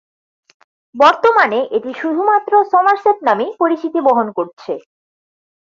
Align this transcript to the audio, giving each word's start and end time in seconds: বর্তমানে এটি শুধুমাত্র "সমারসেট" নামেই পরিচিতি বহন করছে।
বর্তমানে 0.95 1.59
এটি 1.77 1.91
শুধুমাত্র 1.93 2.51
"সমারসেট" 2.71 3.17
নামেই 3.27 3.51
পরিচিতি 3.59 3.99
বহন 4.07 4.27
করছে। 4.37 4.73